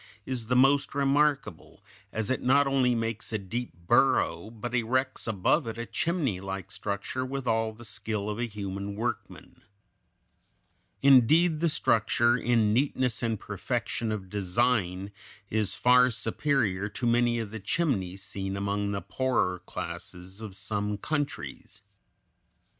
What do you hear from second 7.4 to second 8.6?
all the skill of a